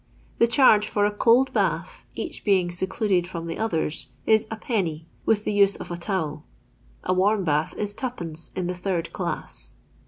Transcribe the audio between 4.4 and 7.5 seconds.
1<^., with the use of a towel; a warm